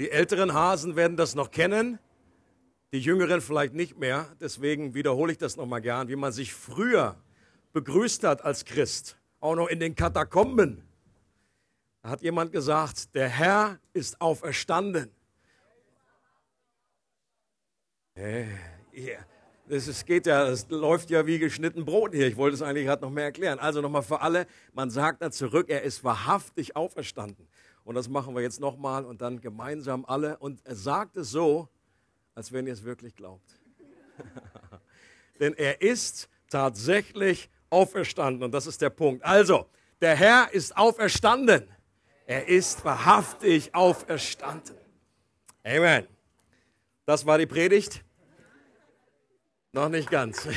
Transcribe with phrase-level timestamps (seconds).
[0.00, 1.98] Die älteren Hasen werden das noch kennen,
[2.90, 4.34] die jüngeren vielleicht nicht mehr.
[4.40, 7.22] Deswegen wiederhole ich das nochmal gern, wie man sich früher
[7.74, 10.88] begrüßt hat als Christ, auch noch in den Katakomben.
[12.00, 15.10] Da hat jemand gesagt, der Herr ist auferstanden.
[18.14, 18.46] Äh,
[18.94, 19.20] yeah.
[19.68, 22.26] Das geht ja, es läuft ja wie geschnitten Brot hier.
[22.26, 23.58] Ich wollte es eigentlich gerade noch mehr erklären.
[23.58, 27.46] Also nochmal für alle, man sagt da zurück, er ist wahrhaftig auferstanden.
[27.84, 30.36] Und das machen wir jetzt nochmal und dann gemeinsam alle.
[30.38, 31.68] Und er sagt es so,
[32.34, 33.58] als wenn ihr es wirklich glaubt.
[35.40, 38.42] Denn er ist tatsächlich auferstanden.
[38.42, 39.24] Und das ist der Punkt.
[39.24, 39.66] Also,
[40.00, 41.68] der Herr ist auferstanden.
[42.26, 44.76] Er ist wahrhaftig auferstanden.
[45.64, 46.06] Amen.
[47.06, 48.04] Das war die Predigt.
[49.72, 50.46] Noch nicht ganz.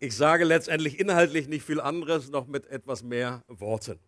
[0.00, 3.98] ich sage letztendlich inhaltlich nicht viel anderes, noch mit etwas mehr Worten.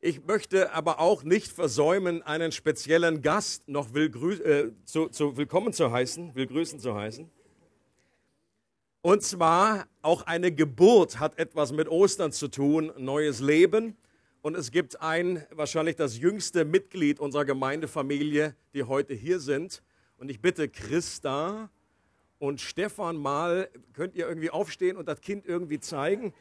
[0.00, 5.90] Ich möchte aber auch nicht versäumen, einen speziellen Gast noch äh, zu, zu willkommen zu
[5.90, 7.30] heißen, will grüßen zu heißen.
[9.00, 13.96] Und zwar auch eine Geburt hat etwas mit Ostern zu tun, neues Leben.
[14.42, 19.82] Und es gibt ein, wahrscheinlich das jüngste Mitglied unserer Gemeindefamilie, die heute hier sind.
[20.18, 21.70] Und ich bitte Christa
[22.38, 26.34] und Stefan mal, könnt ihr irgendwie aufstehen und das Kind irgendwie zeigen?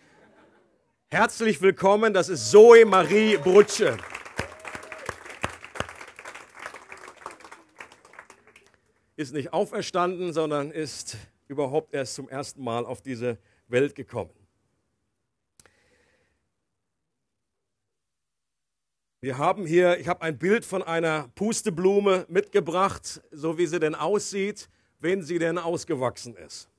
[1.08, 3.98] Herzlich willkommen, das ist Zoe Marie Brutsche.
[9.16, 11.16] Ist nicht auferstanden, sondern ist
[11.48, 13.38] überhaupt erst zum ersten Mal auf diese
[13.68, 14.32] Welt gekommen.
[19.22, 23.96] Wir haben hier, ich habe ein Bild von einer Pusteblume mitgebracht, so wie sie denn
[23.96, 26.70] aussieht, wenn sie denn ausgewachsen ist.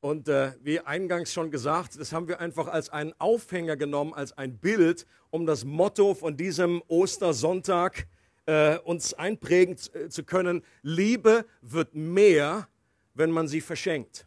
[0.00, 4.32] Und äh, wie eingangs schon gesagt, das haben wir einfach als einen Aufhänger genommen, als
[4.32, 8.06] ein Bild, um das Motto von diesem Ostersonntag
[8.46, 10.62] äh, uns einprägen äh, zu können.
[10.82, 12.66] Liebe wird mehr,
[13.12, 14.26] wenn man sie verschenkt.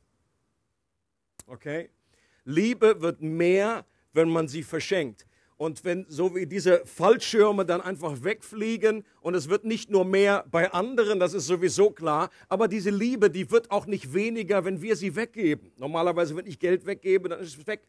[1.48, 1.90] Okay?
[2.46, 5.26] Liebe wird mehr, wenn man sie verschenkt.
[5.58, 10.46] Und wenn so wie diese Fallschirme dann einfach wegfliegen und es wird nicht nur mehr
[10.50, 14.82] bei anderen, das ist sowieso klar, aber diese Liebe, die wird auch nicht weniger, wenn
[14.82, 15.72] wir sie weggeben.
[15.78, 17.88] Normalerweise, wenn ich Geld weggebe, dann ist es weg.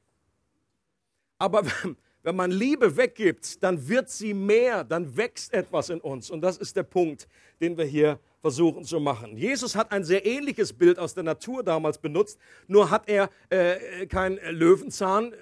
[1.39, 1.63] Aber
[2.23, 6.31] wenn man Liebe weggibt, dann wird sie mehr, dann wächst etwas in uns.
[6.31, 7.29] Und das ist der Punkt,
[7.61, 9.39] den wir hier versuchen zu machen.
[9.39, 14.07] Jesus hat ein sehr ähnliches Bild aus der Natur damals benutzt, nur hat er äh,
[14.07, 15.33] kein Löwenzahn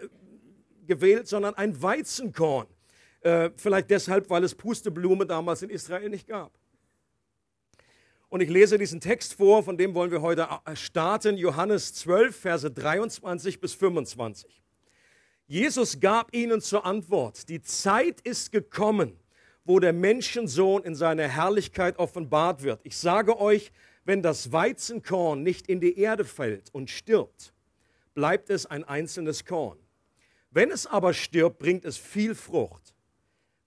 [0.94, 2.66] gewählt, sondern ein Weizenkorn.
[3.20, 6.52] Äh, vielleicht deshalb, weil es Pusteblume damals in Israel nicht gab.
[8.28, 12.70] Und ich lese diesen Text vor, von dem wollen wir heute starten, Johannes 12, Verse
[12.70, 14.62] 23 bis 25.
[15.46, 19.18] Jesus gab ihnen zur Antwort, die Zeit ist gekommen,
[19.64, 22.80] wo der Menschensohn in seiner Herrlichkeit offenbart wird.
[22.84, 23.70] Ich sage euch,
[24.04, 27.52] wenn das Weizenkorn nicht in die Erde fällt und stirbt,
[28.14, 29.78] bleibt es ein einzelnes Korn.
[30.52, 32.94] Wenn es aber stirbt, bringt es viel Frucht.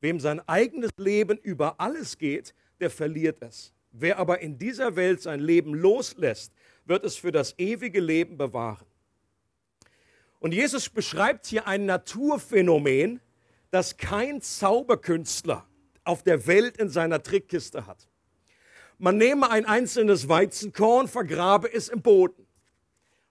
[0.01, 3.73] Wem sein eigenes Leben über alles geht, der verliert es.
[3.91, 6.53] Wer aber in dieser Welt sein Leben loslässt,
[6.85, 8.85] wird es für das ewige Leben bewahren.
[10.39, 13.19] Und Jesus beschreibt hier ein Naturphänomen,
[13.71, 15.65] das kein Zauberkünstler
[16.03, 18.07] auf der Welt in seiner Trickkiste hat.
[18.99, 22.44] Man nehme ein einzelnes Weizenkorn, vergrabe es im Boden.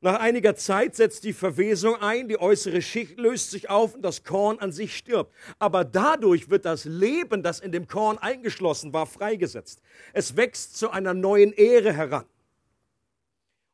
[0.05, 4.23] Nach einiger Zeit setzt die Verwesung ein, die äußere Schicht löst sich auf und das
[4.23, 5.33] Korn an sich stirbt.
[5.59, 9.81] Aber dadurch wird das Leben, das in dem Korn eingeschlossen war, freigesetzt.
[10.13, 12.27] Es wächst zu einer neuen Ehre heran.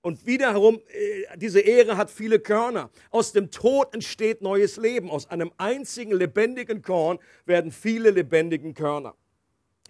[0.03, 2.91] Und wiederum, äh, diese Ehre hat viele Körner.
[3.11, 5.11] Aus dem Tod entsteht neues Leben.
[5.11, 9.17] Aus einem einzigen lebendigen Korn werden viele lebendigen Körner.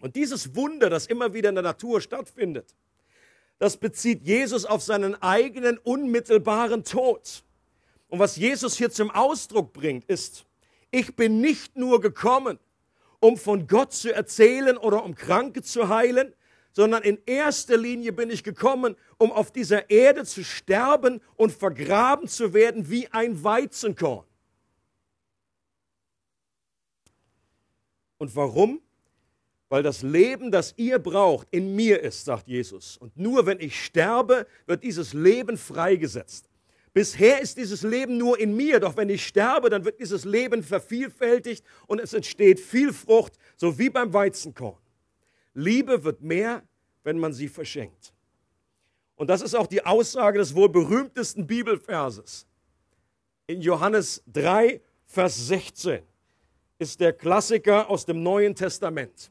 [0.00, 2.74] Und dieses Wunder, das immer wieder in der Natur stattfindet,
[3.60, 7.44] das bezieht Jesus auf seinen eigenen unmittelbaren Tod.
[8.08, 10.46] Und was Jesus hier zum Ausdruck bringt, ist,
[10.90, 12.58] ich bin nicht nur gekommen,
[13.20, 16.34] um von Gott zu erzählen oder um Kranke zu heilen,
[16.72, 22.28] sondern in erster Linie bin ich gekommen, um auf dieser Erde zu sterben und vergraben
[22.28, 24.24] zu werden wie ein Weizenkorn.
[28.16, 28.80] Und warum?
[29.70, 32.98] Weil das Leben, das ihr braucht, in mir ist, sagt Jesus.
[32.98, 36.50] Und nur wenn ich sterbe, wird dieses Leben freigesetzt.
[36.92, 40.64] Bisher ist dieses Leben nur in mir, doch wenn ich sterbe, dann wird dieses Leben
[40.64, 44.76] vervielfältigt und es entsteht viel Frucht, so wie beim Weizenkorn.
[45.54, 46.64] Liebe wird mehr,
[47.04, 48.12] wenn man sie verschenkt.
[49.14, 52.44] Und das ist auch die Aussage des wohl berühmtesten Bibelverses
[53.46, 56.02] in Johannes 3, Vers 16.
[56.78, 59.30] ist der Klassiker aus dem Neuen Testament.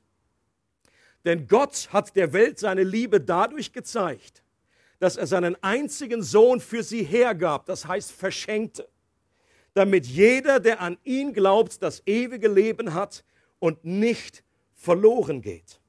[1.25, 4.43] Denn Gott hat der Welt seine Liebe dadurch gezeigt,
[4.99, 8.87] dass er seinen einzigen Sohn für sie hergab, das heißt verschenkte,
[9.73, 13.23] damit jeder, der an ihn glaubt, das ewige Leben hat
[13.59, 14.43] und nicht
[14.73, 15.79] verloren geht.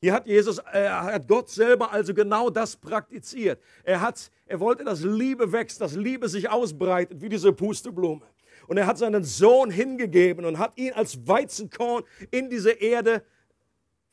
[0.00, 3.60] Hier hat Jesus, äh, hat Gott selber also genau das praktiziert.
[3.82, 8.22] Er hat, er wollte, dass Liebe wächst, dass Liebe sich ausbreitet wie diese Pusteblume.
[8.68, 13.22] Und er hat seinen Sohn hingegeben und hat ihn als Weizenkorn in diese Erde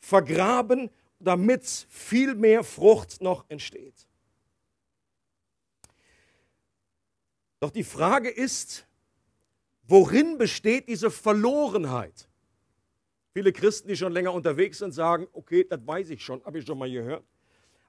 [0.03, 4.05] vergraben, damit viel mehr Frucht noch entsteht.
[7.61, 8.85] Doch die Frage ist,
[9.87, 12.27] worin besteht diese Verlorenheit?
[13.31, 16.65] Viele Christen, die schon länger unterwegs sind, sagen, okay, das weiß ich schon, habe ich
[16.65, 17.23] schon mal gehört.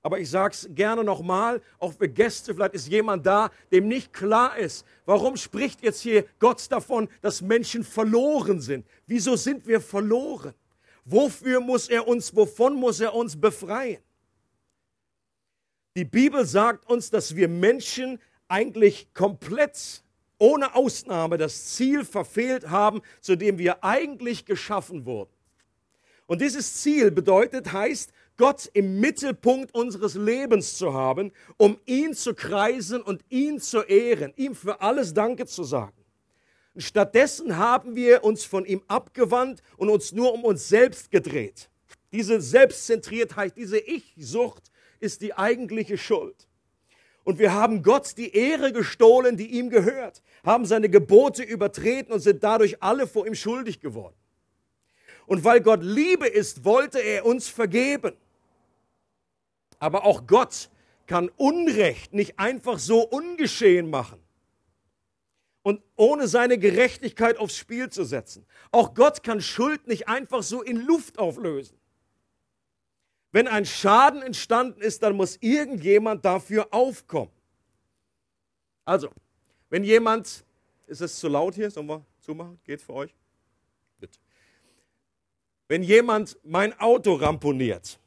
[0.01, 4.13] Aber ich sage es gerne nochmal, auch für Gäste, vielleicht ist jemand da, dem nicht
[4.13, 8.87] klar ist, warum spricht jetzt hier Gott davon, dass Menschen verloren sind?
[9.07, 10.55] Wieso sind wir verloren?
[11.05, 14.03] Wofür muss er uns, wovon muss er uns befreien?
[15.97, 18.19] Die Bibel sagt uns, dass wir Menschen
[18.49, 20.03] eigentlich komplett
[20.39, 25.31] ohne Ausnahme das Ziel verfehlt haben, zu dem wir eigentlich geschaffen wurden.
[26.27, 32.35] Und dieses Ziel bedeutet, heißt, Gott im Mittelpunkt unseres Lebens zu haben, um ihn zu
[32.35, 36.04] kreisen und ihn zu ehren, ihm für alles Danke zu sagen.
[36.77, 41.71] Stattdessen haben wir uns von ihm abgewandt und uns nur um uns selbst gedreht.
[42.13, 46.49] Diese Selbstzentriertheit, diese Ich-Sucht ist die eigentliche Schuld.
[47.23, 52.21] Und wir haben Gott die Ehre gestohlen, die ihm gehört, haben seine Gebote übertreten und
[52.21, 54.17] sind dadurch alle vor ihm schuldig geworden.
[55.27, 58.15] Und weil Gott Liebe ist, wollte er uns vergeben.
[59.79, 60.71] Aber auch Gott
[61.07, 64.24] kann Unrecht nicht einfach so ungeschehen machen
[65.65, 68.47] und ohne seine Gerechtigkeit aufs Spiel zu setzen.
[68.71, 71.77] Auch Gott kann Schuld nicht einfach so in Luft auflösen.
[73.33, 77.33] Wenn ein Schaden entstanden ist, dann muss irgendjemand dafür aufkommen.
[78.85, 79.11] Also,
[79.71, 80.45] wenn jemand,
[80.87, 81.71] ist es zu laut hier?
[81.71, 82.61] Sollen wir zumachen?
[82.65, 83.15] Geht's für euch?
[83.99, 84.19] Bitte.
[85.67, 87.99] Wenn jemand mein Auto ramponiert,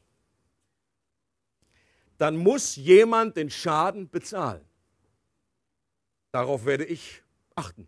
[2.19, 4.63] dann muss jemand den Schaden bezahlen.
[6.31, 7.23] Darauf werde ich
[7.57, 7.87] achten.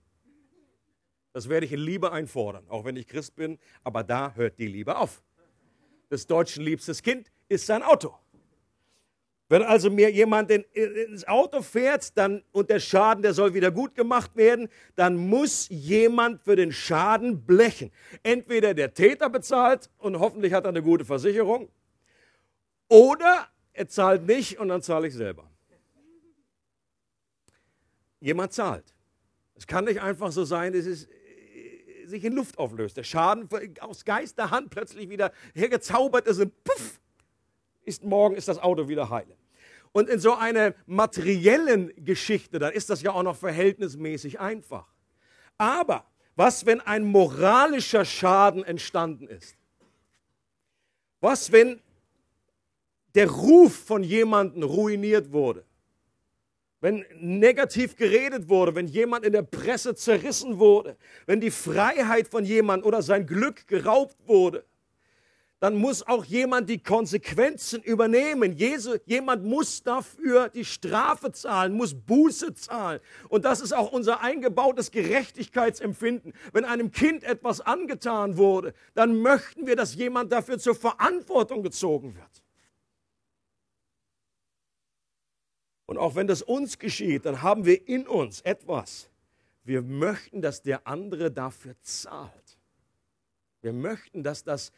[1.33, 4.67] Das werde ich in Liebe einfordern, auch wenn ich Christ bin, aber da hört die
[4.67, 5.21] Liebe auf
[6.09, 8.15] des Deutschen liebstes Kind ist sein Auto.
[9.47, 13.71] Wenn also mir jemand in, ins Auto fährt dann, und der Schaden, der soll wieder
[13.71, 17.91] gut gemacht werden, dann muss jemand für den Schaden blechen.
[18.21, 21.69] Entweder der Täter bezahlt und hoffentlich hat er eine gute Versicherung,
[22.87, 25.49] oder er zahlt nicht und dann zahle ich selber.
[28.19, 28.93] Jemand zahlt.
[29.59, 31.09] Es kann nicht einfach so sein, es ist
[32.05, 32.95] sich in Luft auflöst.
[32.95, 33.49] Der Schaden
[33.81, 37.01] aus Geisterhand plötzlich wieder hergezaubert ist und puff,
[37.83, 39.35] ist morgen ist das Auto wieder heile.
[39.91, 44.87] Und in so einer materiellen Geschichte, dann ist das ja auch noch verhältnismäßig einfach.
[45.57, 46.05] Aber
[46.37, 49.57] was, wenn ein moralischer Schaden entstanden ist?
[51.19, 51.81] Was, wenn
[53.13, 55.65] der Ruf von jemandem ruiniert wurde?
[56.81, 62.45] Wenn negativ geredet wurde, wenn jemand in der Presse zerrissen wurde, wenn die Freiheit von
[62.45, 64.63] jemand oder sein Glück geraubt wurde,
[65.59, 68.53] dann muss auch jemand die Konsequenzen übernehmen.
[68.53, 73.01] Jesu, jemand muss dafür die Strafe zahlen, muss Buße zahlen.
[73.27, 76.33] Und das ist auch unser eingebautes Gerechtigkeitsempfinden.
[76.53, 82.15] Wenn einem Kind etwas angetan wurde, dann möchten wir, dass jemand dafür zur Verantwortung gezogen
[82.15, 82.41] wird.
[85.89, 89.09] Und auch wenn das uns geschieht, dann haben wir in uns etwas.
[89.63, 92.59] Wir möchten, dass der andere dafür zahlt.
[93.61, 94.71] Wir möchten, dass, das,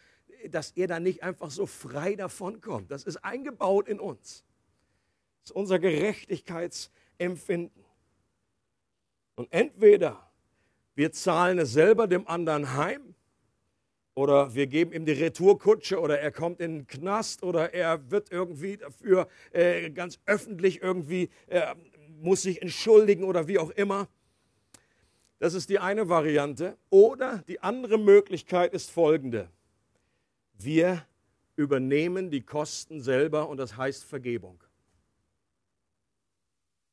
[0.48, 2.92] dass er da nicht einfach so frei davonkommt.
[2.92, 4.46] Das ist eingebaut in uns.
[5.42, 7.84] Das ist unser Gerechtigkeitsempfinden.
[9.36, 10.32] Und entweder
[10.96, 13.11] wir zahlen es selber dem anderen heim
[14.14, 18.32] oder wir geben ihm die Retourkutsche oder er kommt in den Knast oder er wird
[18.32, 21.76] irgendwie dafür äh, ganz öffentlich irgendwie, äh,
[22.22, 24.08] muss sich entschuldigen oder wie auch immer.
[25.40, 26.78] Das ist die eine Variante.
[26.90, 29.50] Oder die andere Möglichkeit ist folgende.
[30.54, 31.06] Wir
[31.56, 34.62] übernehmen die Kosten selber und das heißt Vergebung.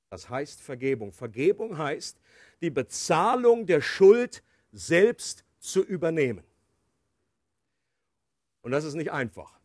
[0.08, 1.12] Das heißt Vergebung.
[1.12, 2.18] Vergebung heißt,
[2.62, 6.47] die Bezahlung der Schuld selbst zu übernehmen.
[8.68, 9.58] Und das ist nicht einfach.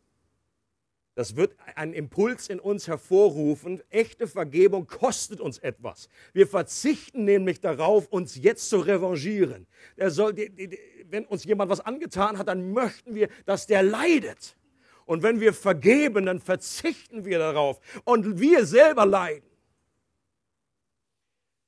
[1.14, 3.82] Das wird einen Impuls in uns hervorrufen.
[3.90, 6.08] Echte Vergebung kostet uns etwas.
[6.32, 9.66] Wir verzichten nämlich darauf, uns jetzt zu revanchieren.
[10.06, 10.78] Soll, die, die,
[11.10, 14.56] wenn uns jemand was angetan hat, dann möchten wir, dass der leidet.
[15.04, 17.80] Und wenn wir vergeben, dann verzichten wir darauf.
[18.04, 19.50] Und wir selber leiden.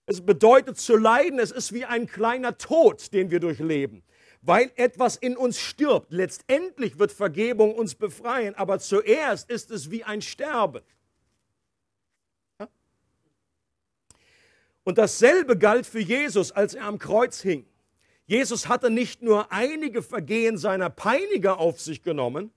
[0.06, 4.06] Es bedeutet zu leiden, es ist wie ein kleiner Tod, den wir durchleben
[4.46, 6.12] weil etwas in uns stirbt.
[6.12, 10.82] Letztendlich wird Vergebung uns befreien, aber zuerst ist es wie ein Sterben.
[14.84, 17.66] Und dasselbe galt für Jesus, als er am Kreuz hing.
[18.26, 22.52] Jesus hatte nicht nur einige Vergehen seiner Peiniger auf sich genommen,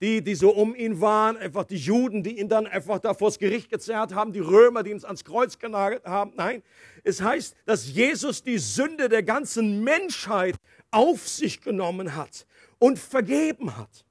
[0.00, 3.38] die, die so um ihn waren, einfach die Juden, die ihn dann einfach da vors
[3.38, 6.32] Gericht gezerrt haben, die Römer, die ihn ans Kreuz genagelt haben.
[6.36, 6.62] Nein,
[7.04, 10.56] es heißt, dass Jesus die Sünde der ganzen Menschheit
[10.90, 12.46] auf sich genommen hat
[12.78, 14.04] und vergeben hat.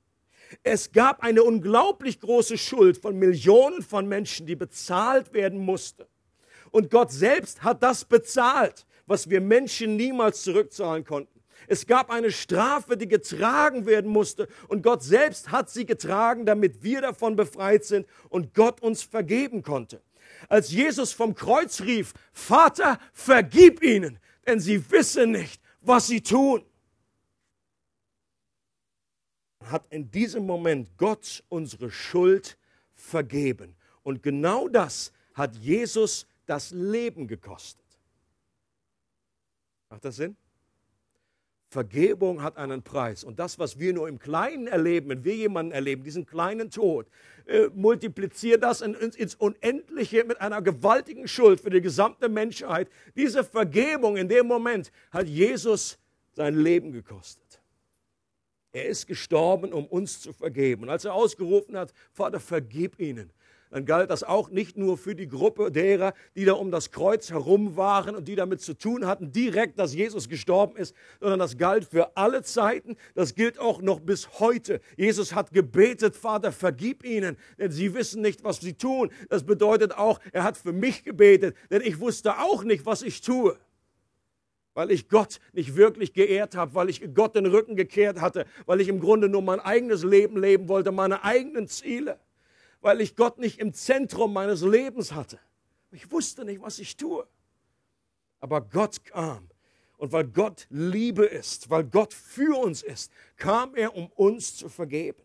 [0.64, 6.08] Es gab eine unglaublich große Schuld von Millionen von Menschen, die bezahlt werden musste.
[6.72, 11.40] Und Gott selbst hat das bezahlt, was wir Menschen niemals zurückzahlen konnten.
[11.68, 16.84] Es gab eine Strafe, die getragen werden musste und Gott selbst hat sie getragen, damit
[16.84, 20.02] wir davon befreit sind und Gott uns vergeben konnte.
[20.48, 26.64] Als Jesus vom Kreuz rief, Vater, vergib ihnen, denn sie wissen nicht, was sie tun
[29.66, 32.58] hat in diesem Moment Gott unsere Schuld
[32.94, 33.76] vergeben.
[34.04, 37.86] Und genau das hat Jesus das Leben gekostet.
[39.90, 40.36] Macht das Sinn?
[41.70, 43.24] Vergebung hat einen Preis.
[43.24, 47.08] Und das, was wir nur im Kleinen erleben, wenn wir jemanden erleben, diesen kleinen Tod,
[47.46, 52.90] äh, multipliziert das in, in, ins Unendliche mit einer gewaltigen Schuld für die gesamte Menschheit.
[53.16, 56.00] Diese Vergebung in dem Moment hat Jesus
[56.34, 57.59] sein Leben gekostet.
[58.72, 60.84] Er ist gestorben, um uns zu vergeben.
[60.84, 63.32] Und als er ausgerufen hat, Vater, vergib ihnen,
[63.72, 67.30] dann galt das auch nicht nur für die Gruppe derer, die da um das Kreuz
[67.30, 71.58] herum waren und die damit zu tun hatten, direkt, dass Jesus gestorben ist, sondern das
[71.58, 72.96] galt für alle Zeiten.
[73.14, 74.82] Das gilt auch noch bis heute.
[74.98, 79.12] Jesus hat gebetet, Vater, vergib ihnen, denn sie wissen nicht, was sie tun.
[79.30, 83.22] Das bedeutet auch, er hat für mich gebetet, denn ich wusste auch nicht, was ich
[83.22, 83.58] tue
[84.80, 88.80] weil ich Gott nicht wirklich geehrt habe, weil ich Gott den Rücken gekehrt hatte, weil
[88.80, 92.18] ich im Grunde nur mein eigenes Leben leben wollte, meine eigenen Ziele,
[92.80, 95.38] weil ich Gott nicht im Zentrum meines Lebens hatte.
[95.92, 97.28] Ich wusste nicht, was ich tue.
[98.40, 99.50] Aber Gott kam.
[99.98, 104.70] Und weil Gott Liebe ist, weil Gott für uns ist, kam er, um uns zu
[104.70, 105.22] vergeben.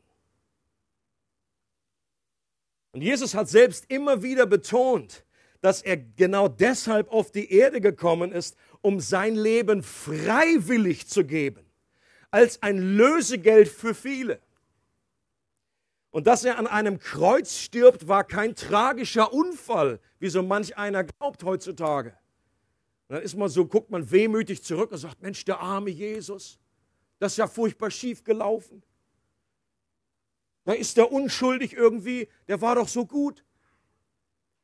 [2.90, 5.24] Und Jesus hat selbst immer wieder betont,
[5.60, 11.64] dass er genau deshalb auf die Erde gekommen ist, um sein Leben freiwillig zu geben,
[12.30, 14.42] als ein Lösegeld für viele.
[16.10, 21.02] Und dass er an einem Kreuz stirbt, war kein tragischer Unfall, wie so manch einer
[21.02, 22.10] glaubt heutzutage.
[23.08, 26.58] Und dann ist man so, guckt man wehmütig zurück und sagt, Mensch, der arme Jesus,
[27.18, 28.82] das ist ja furchtbar schief gelaufen.
[30.64, 33.44] Da ist der unschuldig irgendwie, der war doch so gut.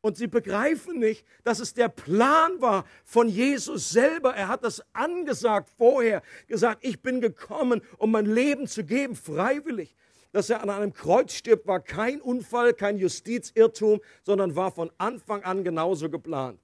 [0.03, 4.35] Und sie begreifen nicht, dass es der Plan war von Jesus selber.
[4.35, 9.95] Er hat das angesagt vorher, gesagt, ich bin gekommen, um mein Leben zu geben, freiwillig.
[10.33, 15.43] Dass er an einem Kreuz stirbt, war kein Unfall, kein Justizirrtum, sondern war von Anfang
[15.43, 16.61] an genauso geplant.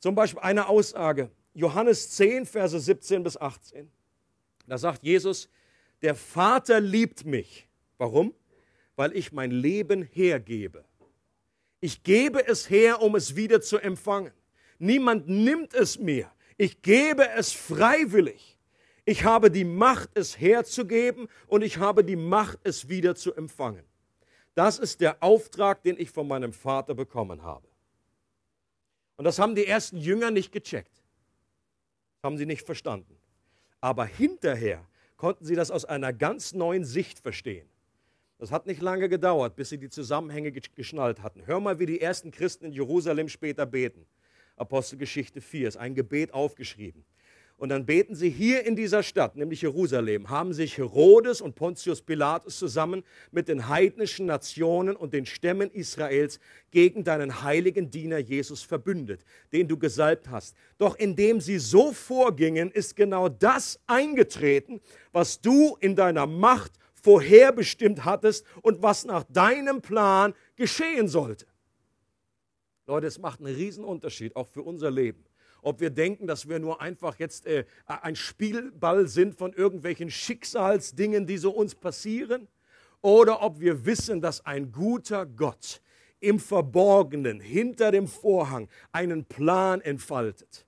[0.00, 3.90] Zum Beispiel eine Aussage, Johannes 10, Verse 17 bis 18.
[4.66, 5.48] Da sagt Jesus,
[6.02, 7.68] der Vater liebt mich.
[7.98, 8.34] Warum?
[8.96, 10.84] Weil ich mein Leben hergebe.
[11.80, 14.32] Ich gebe es her, um es wieder zu empfangen.
[14.78, 16.30] Niemand nimmt es mir.
[16.56, 18.58] Ich gebe es freiwillig.
[19.04, 23.84] Ich habe die Macht, es herzugeben und ich habe die Macht, es wieder zu empfangen.
[24.54, 27.68] Das ist der Auftrag, den ich von meinem Vater bekommen habe.
[29.16, 30.94] Und das haben die ersten Jünger nicht gecheckt.
[30.96, 33.16] Das haben sie nicht verstanden.
[33.80, 34.84] Aber hinterher
[35.16, 37.68] konnten sie das aus einer ganz neuen Sicht verstehen.
[38.38, 41.46] Das hat nicht lange gedauert, bis sie die Zusammenhänge geschnallt hatten.
[41.46, 44.06] Hör mal, wie die ersten Christen in Jerusalem später beten.
[44.56, 47.04] Apostelgeschichte 4 ist ein Gebet aufgeschrieben.
[47.58, 52.02] Und dann beten sie hier in dieser Stadt, nämlich Jerusalem, haben sich Herodes und Pontius
[52.02, 56.38] Pilatus zusammen mit den heidnischen Nationen und den Stämmen Israels
[56.70, 59.24] gegen deinen heiligen Diener Jesus verbündet,
[59.54, 60.54] den du gesalbt hast.
[60.76, 66.72] Doch indem sie so vorgingen, ist genau das eingetreten, was du in deiner Macht
[67.06, 71.46] vorherbestimmt hattest und was nach deinem Plan geschehen sollte.
[72.88, 75.24] Leute, es macht einen riesen Unterschied, auch für unser Leben.
[75.62, 81.28] Ob wir denken, dass wir nur einfach jetzt äh, ein Spielball sind von irgendwelchen Schicksalsdingen,
[81.28, 82.48] die so uns passieren,
[83.02, 85.80] oder ob wir wissen, dass ein guter Gott
[86.18, 90.65] im Verborgenen, hinter dem Vorhang, einen Plan entfaltet.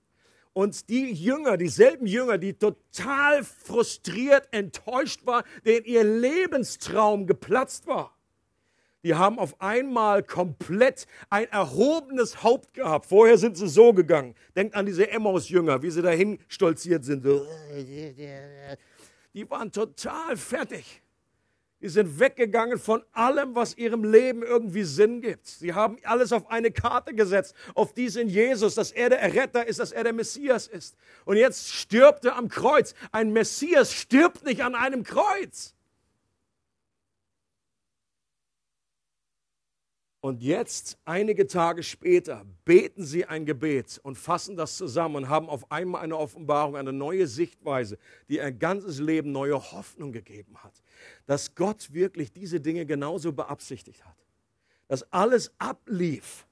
[0.53, 8.15] Und die Jünger, dieselben Jünger, die total frustriert, enttäuscht waren, denen ihr Lebenstraum geplatzt war,
[9.03, 13.05] die haben auf einmal komplett ein erhobenes Haupt gehabt.
[13.05, 14.35] Vorher sind sie so gegangen.
[14.55, 17.23] Denkt an diese Emmaus-Jünger, wie sie dahin stolziert sind.
[19.33, 21.01] Die waren total fertig.
[21.81, 25.47] Die sind weggegangen von allem, was ihrem Leben irgendwie Sinn gibt.
[25.47, 29.79] Sie haben alles auf eine Karte gesetzt, auf diesen Jesus, dass er der Erretter ist,
[29.79, 30.97] dass er der Messias ist.
[31.23, 32.93] Und jetzt stirbt er am Kreuz.
[33.13, 35.73] Ein Messias stirbt nicht an einem Kreuz.
[40.21, 45.47] Und jetzt, einige Tage später, beten sie ein Gebet und fassen das zusammen und haben
[45.47, 50.73] auf einmal eine Offenbarung, eine neue Sichtweise, die ein ganzes Leben neue Hoffnung gegeben hat.
[51.25, 54.15] Dass Gott wirklich diese Dinge genauso beabsichtigt hat.
[54.87, 56.45] Dass alles ablief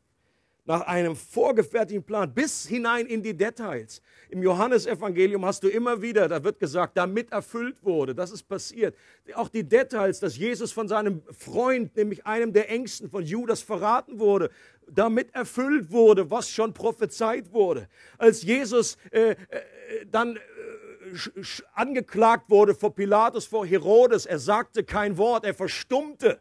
[0.67, 4.01] nach einem vorgefertigten Plan bis hinein in die Details.
[4.29, 8.93] Im Johannesevangelium hast du immer wieder, da wird gesagt, damit erfüllt wurde, das ist passiert.
[9.33, 14.19] Auch die Details, dass Jesus von seinem Freund, nämlich einem der Ängsten von Judas verraten
[14.19, 14.49] wurde,
[14.89, 17.87] damit erfüllt wurde, was schon prophezeit wurde.
[18.17, 19.35] Als Jesus äh, äh,
[20.11, 20.39] dann äh,
[21.73, 26.39] angeklagt wurde vor Pilatus, vor Herodes, er sagte kein Wort, er verstummte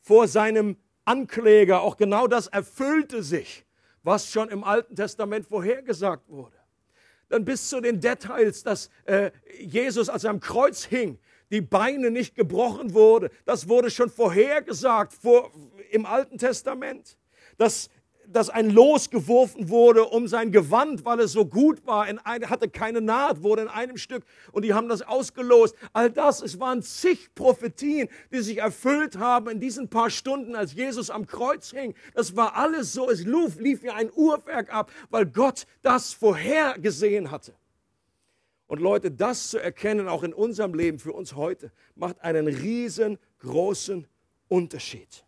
[0.00, 1.82] vor seinem Ankläger.
[1.82, 3.64] Auch genau das erfüllte sich,
[4.02, 6.56] was schon im Alten Testament vorhergesagt wurde.
[7.28, 11.18] Dann bis zu den Details, dass äh, Jesus, als er am Kreuz hing,
[11.50, 13.30] die Beine nicht gebrochen wurde.
[13.44, 15.50] Das wurde schon vorhergesagt vor,
[15.90, 17.18] im Alten Testament.
[17.56, 17.90] Dass
[18.28, 22.48] dass ein Los geworfen wurde um sein Gewand, weil es so gut war, in ein,
[22.48, 25.74] hatte keine Naht, wurde in einem Stück und die haben das ausgelost.
[25.92, 30.74] All das, es waren zig Prophetien, die sich erfüllt haben in diesen paar Stunden, als
[30.74, 31.94] Jesus am Kreuz hing.
[32.14, 37.30] Das war alles so, es lief, lief wie ein Uhrwerk ab, weil Gott das vorhergesehen
[37.30, 37.54] hatte.
[38.66, 44.06] Und Leute, das zu erkennen, auch in unserem Leben, für uns heute, macht einen riesengroßen
[44.48, 45.24] Unterschied.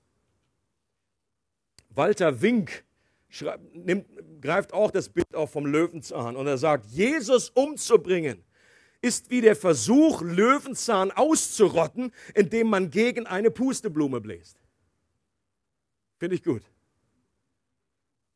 [1.91, 2.85] Walter Wink
[3.73, 4.07] nimmt,
[4.41, 8.45] greift auch das Bild auf vom Löwenzahn und er sagt, Jesus umzubringen
[9.03, 14.59] ist wie der Versuch, Löwenzahn auszurotten, indem man gegen eine Pusteblume bläst.
[16.19, 16.63] Finde ich gut.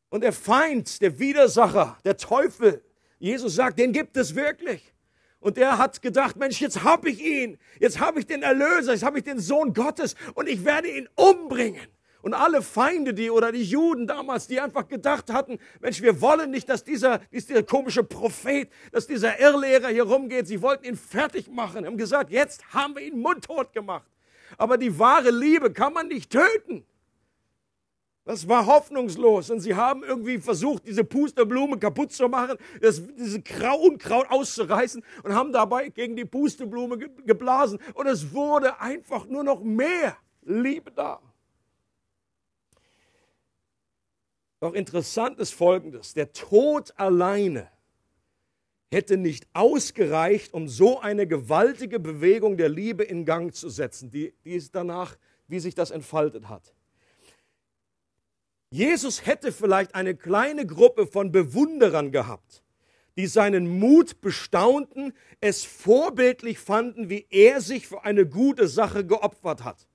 [0.09, 2.83] Und der Feind, der Widersacher, der Teufel,
[3.17, 4.93] Jesus sagt, den gibt es wirklich.
[5.39, 9.03] Und er hat gedacht, Mensch, jetzt habe ich ihn, jetzt habe ich den Erlöser, jetzt
[9.03, 11.87] habe ich den Sohn Gottes und ich werde ihn umbringen.
[12.21, 16.51] Und alle Feinde, die oder die Juden damals, die einfach gedacht hatten, Mensch, wir wollen
[16.51, 20.47] nicht, dass dieser, dieser komische Prophet, dass dieser Irrlehrer hier rumgeht.
[20.47, 24.07] Sie wollten ihn fertig machen, haben gesagt, jetzt haben wir ihn mundtot gemacht.
[24.57, 26.85] Aber die wahre Liebe kann man nicht töten.
[28.23, 33.41] Das war hoffnungslos und sie haben irgendwie versucht, diese Pusteblume kaputt zu machen, das, diese
[33.79, 39.63] Unkraut auszureißen und haben dabei gegen die Pusteblume geblasen und es wurde einfach nur noch
[39.63, 41.19] mehr Liebe da.
[44.61, 46.13] Doch interessant ist Folgendes.
[46.13, 47.67] Der Tod alleine
[48.91, 54.33] hätte nicht ausgereicht, um so eine gewaltige Bewegung der Liebe in Gang zu setzen, die,
[54.45, 56.75] die ist danach, wie sich das entfaltet hat.
[58.69, 62.63] Jesus hätte vielleicht eine kleine Gruppe von Bewunderern gehabt,
[63.17, 69.63] die seinen Mut bestaunten, es vorbildlich fanden, wie er sich für eine gute Sache geopfert
[69.63, 69.87] hat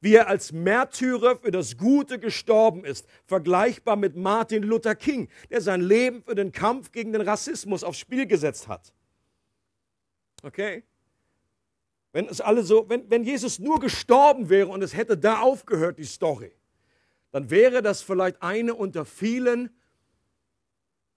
[0.00, 5.60] wie er als Märtyrer für das Gute gestorben ist, vergleichbar mit Martin Luther King, der
[5.60, 8.92] sein Leben für den Kampf gegen den Rassismus aufs Spiel gesetzt hat.
[10.42, 10.84] Okay?
[12.12, 15.98] Wenn es alle so, wenn, wenn Jesus nur gestorben wäre und es hätte da aufgehört,
[15.98, 16.52] die Story,
[17.32, 19.70] dann wäre das vielleicht eine unter vielen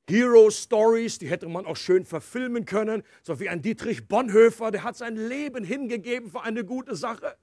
[0.10, 4.84] Hero Stories, die hätte man auch schön verfilmen können, so wie ein Dietrich Bonhoeffer, der
[4.84, 7.38] hat sein Leben hingegeben für eine gute Sache.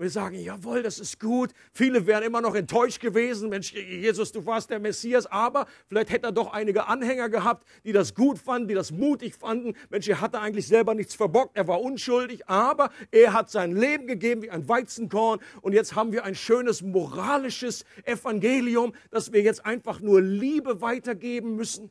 [0.00, 1.50] Wir sagen, jawohl, das ist gut.
[1.72, 6.28] Viele wären immer noch enttäuscht gewesen, Mensch, Jesus, du warst der Messias, aber vielleicht hätte
[6.28, 9.74] er doch einige Anhänger gehabt, die das gut fanden, die das mutig fanden.
[9.90, 14.06] Mensch, er hatte eigentlich selber nichts verbockt, er war unschuldig, aber er hat sein Leben
[14.06, 19.66] gegeben wie ein Weizenkorn und jetzt haben wir ein schönes moralisches Evangelium, dass wir jetzt
[19.66, 21.90] einfach nur Liebe weitergeben müssen.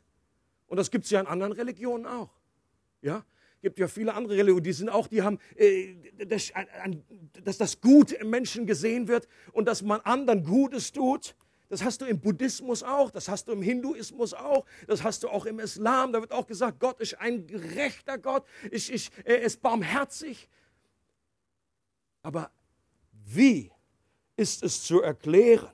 [0.68, 2.30] Und das gibt es ja in anderen Religionen auch.
[3.02, 3.26] Ja,
[3.62, 6.52] gibt ja viele andere Religionen, die sind auch, die haben, äh, dass,
[7.44, 11.36] dass das Gute im Menschen gesehen wird und dass man anderen Gutes tut.
[11.70, 15.30] Das hast du im Buddhismus auch, das hast du im Hinduismus auch, das hast du
[15.30, 16.14] auch im Islam.
[16.14, 20.48] Da wird auch gesagt, Gott ist ein gerechter Gott, ich, ich, er ist barmherzig.
[22.22, 22.52] Aber
[23.26, 23.72] Wie
[24.38, 25.72] ist es zu erklären,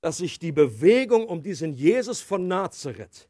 [0.00, 3.28] dass sich die Bewegung um diesen Jesus von Nazareth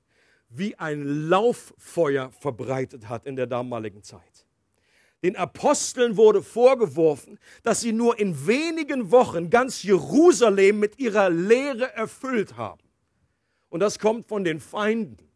[0.48, 4.46] wie ein Lauffeuer verbreitet hat in der damaligen Zeit?
[5.22, 11.92] Den Aposteln wurde vorgeworfen, dass sie nur in wenigen Wochen ganz Jerusalem mit ihrer Lehre
[11.94, 12.82] erfüllt haben.
[13.68, 15.28] Und das kommt von den Feinden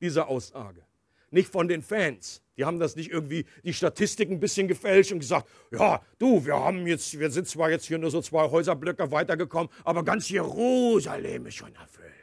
[0.00, 0.82] dieser Aussage,
[1.30, 2.42] nicht von den Fans.
[2.56, 6.58] Die haben das nicht irgendwie die Statistiken ein bisschen gefälscht und gesagt, ja, du, wir
[6.58, 11.46] haben jetzt, wir sind zwar jetzt hier nur so zwei Häuserblöcke weitergekommen, aber ganz Jerusalem
[11.46, 12.15] ist schon erfüllt.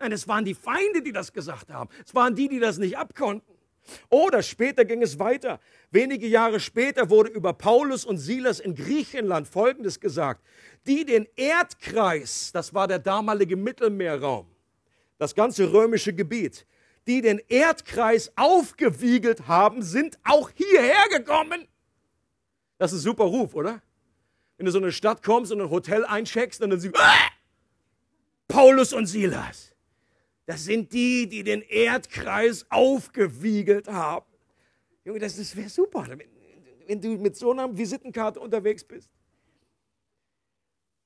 [0.00, 1.90] Nein, es waren die Feinde, die das gesagt haben.
[2.04, 3.54] Es waren die, die das nicht abkonnten.
[4.08, 5.60] Oder später ging es weiter.
[5.90, 10.42] Wenige Jahre später wurde über Paulus und Silas in Griechenland Folgendes gesagt.
[10.86, 14.46] Die den Erdkreis, das war der damalige Mittelmeerraum,
[15.18, 16.66] das ganze römische Gebiet,
[17.06, 21.68] die den Erdkreis aufgewiegelt haben, sind auch hierher gekommen.
[22.78, 23.82] Das ist ein super Ruf, oder?
[24.56, 27.30] Wenn du so eine Stadt kommst und ein Hotel eincheckst und dann siehst ah!
[28.48, 29.69] Paulus und Silas.
[30.50, 34.26] Das sind die, die den Erdkreis aufgewiegelt haben.
[35.04, 36.04] Junge, das, das wäre super,
[36.88, 39.08] wenn, du mit so einer Visitenkarte unterwegs bist.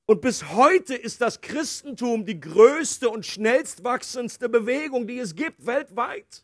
[0.07, 5.63] Und bis heute ist das Christentum die größte und schnellst wachsendste Bewegung, die es gibt
[5.63, 6.43] weltweit.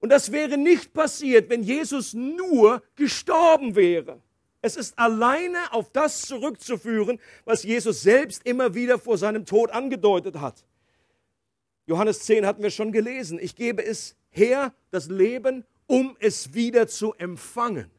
[0.00, 4.20] Und das wäre nicht passiert, wenn Jesus nur gestorben wäre.
[4.60, 10.40] Es ist alleine auf das zurückzuführen, was Jesus selbst immer wieder vor seinem Tod angedeutet
[10.40, 10.64] hat.
[11.88, 13.38] Johannes 10 hatten wir schon gelesen.
[13.40, 17.90] Ich gebe es her, das Leben, um es wieder zu empfangen.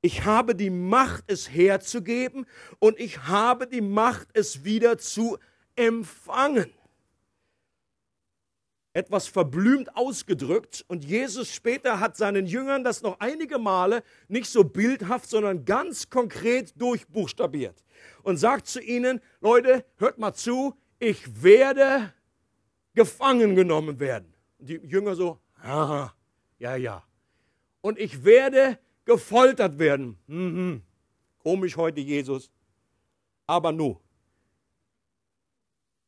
[0.00, 2.46] Ich habe die Macht, es herzugeben
[2.78, 5.36] und ich habe die Macht, es wieder zu
[5.76, 6.72] empfangen.
[8.94, 14.64] Etwas verblümt ausgedrückt und Jesus später hat seinen Jüngern das noch einige Male nicht so
[14.64, 17.84] bildhaft, sondern ganz konkret durchbuchstabiert
[18.22, 22.14] und sagt zu ihnen, Leute, hört mal zu, ich werde
[22.94, 24.32] gefangen genommen werden.
[24.58, 26.14] Und die Jünger so, aha,
[26.58, 27.04] ja, ja.
[27.80, 30.18] Und ich werde gefoltert werden.
[30.26, 30.82] Mhm.
[31.38, 32.50] Komisch heute, Jesus.
[33.46, 33.98] Aber nu.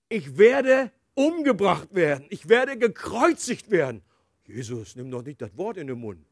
[0.08, 2.26] Ich werde umgebracht werden.
[2.30, 4.02] Ich werde gekreuzigt werden.
[4.46, 6.24] Jesus, nimm doch nicht das Wort in den Mund.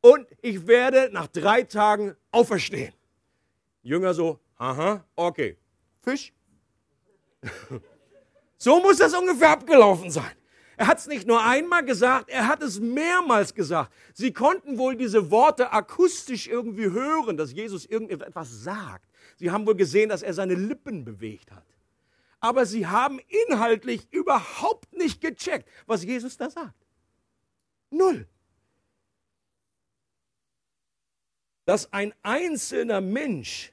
[0.00, 2.94] Und ich werde nach drei Tagen auferstehen.
[3.82, 5.56] Jünger so, aha, okay.
[6.00, 6.32] Fisch?
[8.58, 10.32] So muss das ungefähr abgelaufen sein.
[10.76, 13.92] Er hat es nicht nur einmal gesagt, er hat es mehrmals gesagt.
[14.14, 19.04] Sie konnten wohl diese Worte akustisch irgendwie hören, dass Jesus irgendetwas sagt.
[19.36, 21.64] Sie haben wohl gesehen, dass er seine Lippen bewegt hat.
[22.40, 26.86] Aber sie haben inhaltlich überhaupt nicht gecheckt, was Jesus da sagt.
[27.90, 28.28] Null.
[31.64, 33.72] Dass ein einzelner Mensch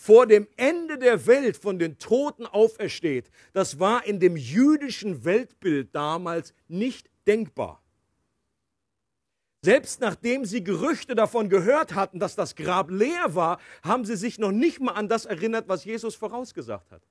[0.00, 5.94] vor dem Ende der Welt von den Toten aufersteht, das war in dem jüdischen Weltbild
[5.94, 7.82] damals nicht denkbar.
[9.60, 14.38] Selbst nachdem sie Gerüchte davon gehört hatten, dass das Grab leer war, haben sie sich
[14.38, 17.02] noch nicht mal an das erinnert, was Jesus vorausgesagt hat.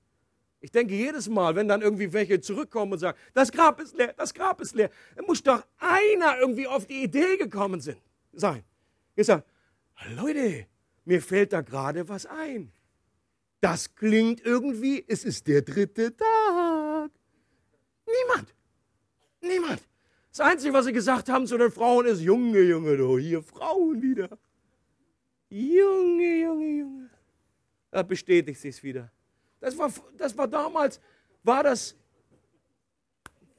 [0.60, 4.14] Ich denke jedes Mal, wenn dann irgendwie welche zurückkommen und sagen, das Grab ist leer,
[4.18, 8.64] das Grab ist leer, dann muss doch einer irgendwie auf die Idee gekommen sein.
[9.16, 9.44] Ich sage,
[10.16, 10.66] Leute,
[11.06, 12.72] mir fällt da gerade was ein.
[13.62, 17.12] Das klingt irgendwie, es ist der dritte Tag.
[18.06, 18.54] Niemand.
[19.42, 19.82] Niemand.
[20.32, 24.02] Das Einzige, was sie gesagt haben zu den Frauen ist, Junge, Junge, du, hier Frauen
[24.02, 24.30] wieder.
[25.50, 27.10] Junge, Junge, Junge.
[27.92, 29.12] Da bestätigt sich es wieder.
[29.60, 31.02] Das war, das war damals,
[31.44, 31.96] war das,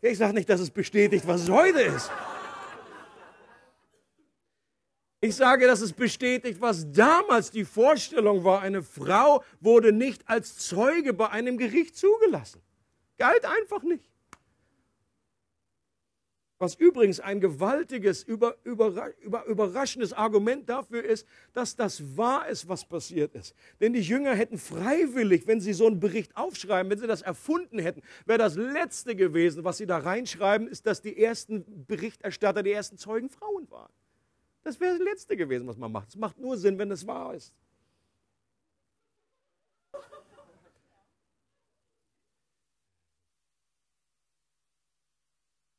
[0.01, 2.11] ich sage nicht, dass es bestätigt, was es heute ist.
[5.23, 8.63] Ich sage, dass es bestätigt, was damals die Vorstellung war.
[8.63, 12.63] Eine Frau wurde nicht als Zeuge bei einem Gericht zugelassen.
[13.19, 14.11] Galt einfach nicht.
[16.57, 22.69] Was übrigens ein gewaltiges, über, über, über, überraschendes Argument dafür ist, dass das wahr ist,
[22.69, 23.55] was passiert ist.
[23.81, 27.79] Denn die Jünger hätten freiwillig, wenn sie so einen Bericht aufschreiben, wenn sie das erfunden
[27.79, 32.73] hätten, wäre das Letzte gewesen, was sie da reinschreiben, ist, dass die ersten Berichterstatter, die
[32.73, 33.93] ersten Zeugen Frauen waren.
[34.63, 36.09] Das wäre das Letzte gewesen, was man macht.
[36.11, 37.55] Es macht nur Sinn, wenn es wahr ist.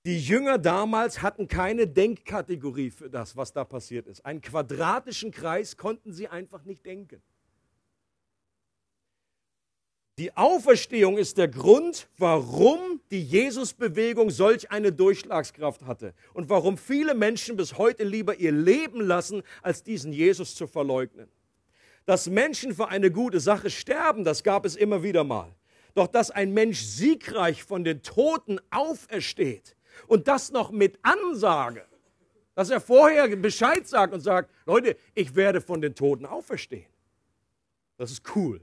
[0.04, 4.26] Die Jünger damals hatten keine Denkkategorie für das, was da passiert ist.
[4.26, 7.22] Einen quadratischen Kreis konnten sie einfach nicht denken.
[10.22, 17.16] Die Auferstehung ist der Grund, warum die Jesusbewegung solch eine Durchschlagskraft hatte und warum viele
[17.16, 21.28] Menschen bis heute lieber ihr Leben lassen, als diesen Jesus zu verleugnen.
[22.06, 25.56] Dass Menschen für eine gute Sache sterben, das gab es immer wieder mal.
[25.96, 31.84] Doch dass ein Mensch siegreich von den Toten aufersteht und das noch mit Ansage,
[32.54, 36.86] dass er vorher Bescheid sagt und sagt, Leute, ich werde von den Toten auferstehen.
[37.98, 38.62] Das ist cool.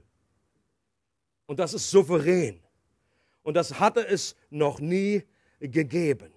[1.49, 2.59] Und das ist souverän.
[3.41, 5.23] Und das hatte es noch nie
[5.59, 6.31] gegeben.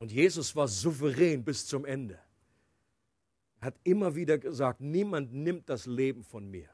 [0.00, 2.18] Und Jesus war souverän bis zum Ende.
[3.60, 6.68] Er hat immer wieder gesagt, niemand nimmt das Leben von mir.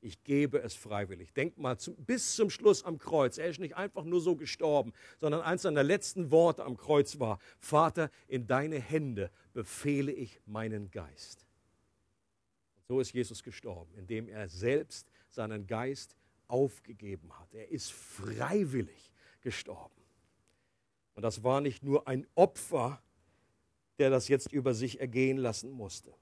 [0.00, 1.32] Ich gebe es freiwillig.
[1.32, 3.38] Denkt mal zum, bis zum Schluss am Kreuz.
[3.38, 7.38] Er ist nicht einfach nur so gestorben, sondern eins seiner letzten Worte am Kreuz war,
[7.60, 11.41] Vater, in deine Hände befehle ich meinen Geist.
[12.92, 16.14] So ist Jesus gestorben, indem er selbst seinen Geist
[16.46, 17.54] aufgegeben hat.
[17.54, 20.02] Er ist freiwillig gestorben.
[21.14, 23.02] Und das war nicht nur ein Opfer,
[23.98, 26.12] der das jetzt über sich ergehen lassen musste.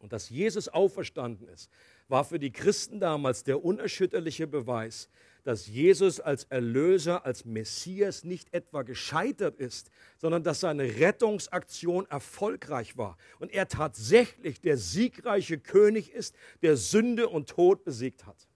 [0.00, 1.70] Und dass Jesus auferstanden ist,
[2.08, 5.08] war für die Christen damals der unerschütterliche Beweis,
[5.44, 12.96] dass Jesus als Erlöser, als Messias nicht etwa gescheitert ist, sondern dass seine Rettungsaktion erfolgreich
[12.96, 18.48] war und er tatsächlich der siegreiche König ist, der Sünde und Tod besiegt hat.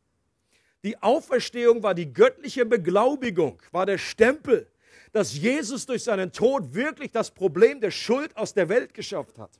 [0.82, 4.70] Die Auferstehung war die göttliche Beglaubigung, war der Stempel,
[5.12, 9.58] dass Jesus durch seinen Tod wirklich das Problem der Schuld aus der Welt geschafft hat.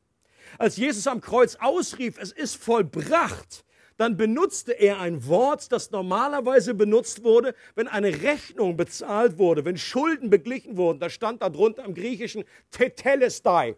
[0.58, 3.64] Als Jesus am Kreuz ausrief, es ist vollbracht,
[3.96, 9.76] dann benutzte er ein Wort, das normalerweise benutzt wurde, wenn eine Rechnung bezahlt wurde, wenn
[9.76, 10.98] Schulden beglichen wurden.
[10.98, 13.76] Da stand da drunter im Griechischen Tetelestai,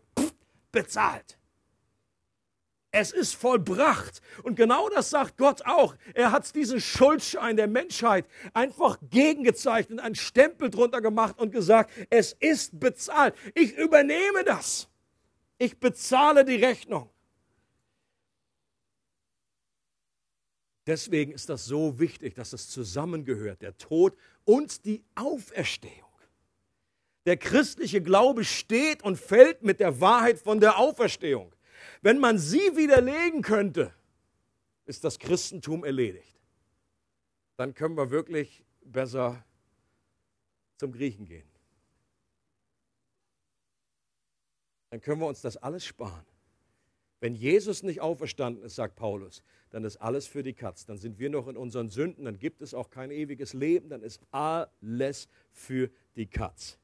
[0.73, 1.39] bezahlt.
[2.93, 4.23] Es ist vollbracht.
[4.43, 5.95] Und genau das sagt Gott auch.
[6.15, 12.33] Er hat diesen Schuldschein der Menschheit einfach gegengezeichnet, einen Stempel drunter gemacht und gesagt, es
[12.33, 13.35] ist bezahlt.
[13.55, 14.89] Ich übernehme das.
[15.59, 17.11] Ich bezahle die Rechnung.
[20.87, 26.07] Deswegen ist das so wichtig, dass es zusammengehört, der Tod und die Auferstehung.
[27.25, 31.53] Der christliche Glaube steht und fällt mit der Wahrheit von der Auferstehung.
[32.03, 33.93] Wenn man sie widerlegen könnte,
[34.85, 36.41] ist das Christentum erledigt.
[37.57, 39.45] Dann können wir wirklich besser
[40.77, 41.56] zum Griechen gehen.
[44.91, 46.25] Dann können wir uns das alles sparen.
[47.21, 50.85] Wenn Jesus nicht auferstanden ist, sagt Paulus, dann ist alles für die Katz.
[50.85, 54.03] Dann sind wir noch in unseren Sünden, dann gibt es auch kein ewiges Leben, dann
[54.03, 56.79] ist alles für die Katz.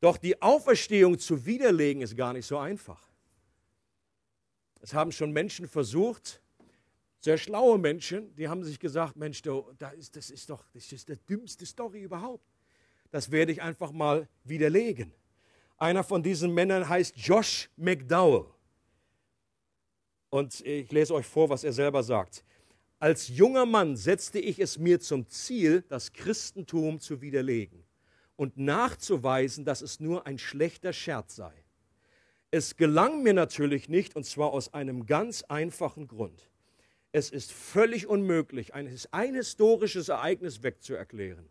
[0.00, 3.08] Doch die Auferstehung zu widerlegen ist gar nicht so einfach.
[4.80, 6.42] Es haben schon Menschen versucht,
[7.20, 11.64] sehr schlaue Menschen, die haben sich gesagt, Mensch, das ist, doch das ist die dümmste
[11.66, 12.44] Story überhaupt.
[13.12, 15.12] Das werde ich einfach mal widerlegen.
[15.82, 18.46] Einer von diesen Männern heißt Josh McDowell.
[20.30, 22.44] Und ich lese euch vor, was er selber sagt.
[23.00, 27.82] Als junger Mann setzte ich es mir zum Ziel, das Christentum zu widerlegen
[28.36, 31.52] und nachzuweisen, dass es nur ein schlechter Scherz sei.
[32.52, 36.48] Es gelang mir natürlich nicht, und zwar aus einem ganz einfachen Grund.
[37.10, 41.48] Es ist völlig unmöglich, ein, ein historisches Ereignis wegzuerklären,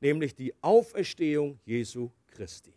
[0.00, 2.74] nämlich die Auferstehung Jesu Christi.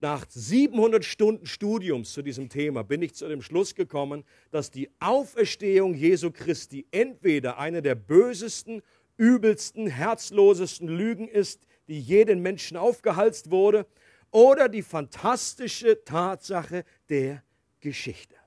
[0.00, 4.90] Nach 700 Stunden Studiums zu diesem Thema bin ich zu dem Schluss gekommen, dass die
[5.00, 8.82] Auferstehung Jesu Christi entweder eine der bösesten,
[9.16, 13.86] übelsten, herzlosesten Lügen ist, die jeden Menschen aufgehalst wurde,
[14.30, 17.42] oder die fantastische Tatsache der
[17.80, 18.37] Geschichte.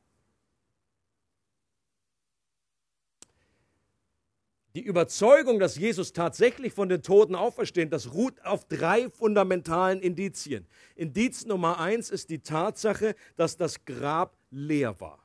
[4.73, 10.65] Die Überzeugung, dass Jesus tatsächlich von den Toten aufersteht, das ruht auf drei fundamentalen Indizien.
[10.95, 15.19] Indiz Nummer eins ist die Tatsache, dass das Grab leer war.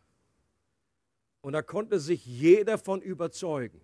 [1.42, 3.80] Und da konnte sich jeder von überzeugen.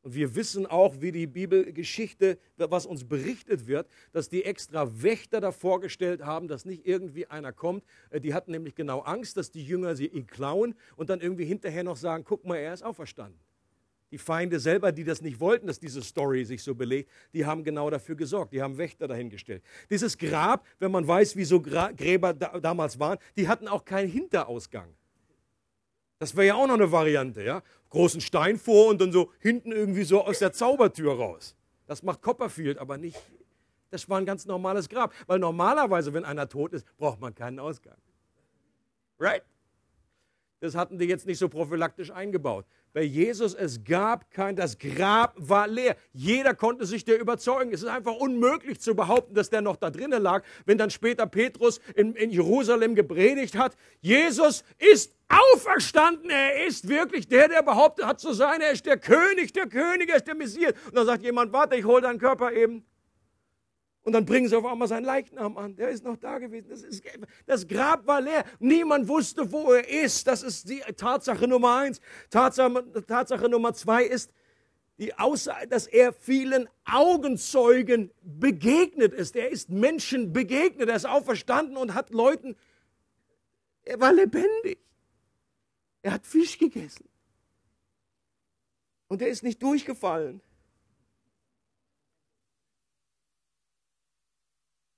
[0.00, 5.42] Und wir wissen auch, wie die Bibelgeschichte, was uns berichtet wird, dass die extra Wächter
[5.42, 7.84] davor gestellt haben, dass nicht irgendwie einer kommt.
[8.10, 11.44] Äh, die hatten nämlich genau Angst, dass die Jünger sie ihn klauen und dann irgendwie
[11.44, 13.38] hinterher noch sagen, guck mal, er ist auferstanden.
[14.12, 17.64] Die Feinde selber, die das nicht wollten, dass diese Story sich so belegt, die haben
[17.64, 18.52] genau dafür gesorgt.
[18.52, 19.62] Die haben Wächter dahingestellt.
[19.88, 24.10] Dieses Grab, wenn man weiß, wie so Gräber da, damals waren, die hatten auch keinen
[24.10, 24.94] Hinterausgang.
[26.18, 27.62] Das wäre ja auch noch eine Variante, ja?
[27.88, 31.56] Großen Stein vor und dann so hinten irgendwie so aus der Zaubertür raus.
[31.86, 33.18] Das macht Copperfield, aber nicht.
[33.90, 35.14] Das war ein ganz normales Grab.
[35.26, 37.96] Weil normalerweise, wenn einer tot ist, braucht man keinen Ausgang.
[39.18, 39.42] Right?
[40.60, 42.66] Das hatten die jetzt nicht so prophylaktisch eingebaut.
[42.94, 45.96] Bei Jesus, es gab kein, das Grab war leer.
[46.12, 47.72] Jeder konnte sich der überzeugen.
[47.72, 51.26] Es ist einfach unmöglich zu behaupten, dass der noch da drinnen lag, wenn dann später
[51.26, 53.76] Petrus in, in Jerusalem gepredigt hat.
[54.02, 56.28] Jesus ist auferstanden.
[56.28, 58.60] Er ist wirklich der, der behauptet hat zu sein.
[58.60, 60.74] Er ist der König, der König, er ist der Messias.
[60.86, 62.84] Und dann sagt jemand, warte, ich hole deinen Körper eben.
[64.04, 65.76] Und dann bringen sie auf einmal seinen Leichnam an.
[65.76, 66.68] Der ist noch da gewesen.
[66.68, 67.04] Das, ist,
[67.46, 68.44] das, Grab war leer.
[68.58, 70.26] Niemand wusste, wo er ist.
[70.26, 72.00] Das ist die Tatsache Nummer eins.
[72.28, 74.32] Tatsache, Tatsache Nummer zwei ist
[74.98, 79.36] die Aussage, dass er vielen Augenzeugen begegnet ist.
[79.36, 80.88] Er ist Menschen begegnet.
[80.88, 82.56] Er ist auferstanden und hat Leuten,
[83.84, 84.78] er war lebendig.
[86.02, 87.08] Er hat Fisch gegessen.
[89.06, 90.40] Und er ist nicht durchgefallen.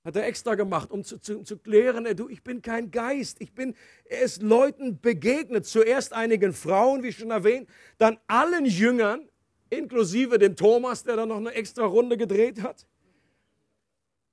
[0.05, 3.41] Hat er extra gemacht, um zu, zu, zu klären, du, ich bin kein Geist.
[3.41, 3.73] Ich bin,
[4.05, 5.65] er ist Leuten begegnet.
[5.65, 9.27] Zuerst einigen Frauen, wie schon erwähnt, dann allen Jüngern,
[9.71, 12.85] inklusive dem Thomas, der dann noch eine extra Runde gedreht hat.